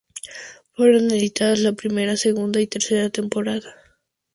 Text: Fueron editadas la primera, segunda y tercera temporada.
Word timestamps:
Fueron 0.73 1.11
editadas 1.11 1.59
la 1.59 1.73
primera, 1.73 2.17
segunda 2.17 2.59
y 2.59 2.65
tercera 2.65 3.11
temporada. 3.11 3.75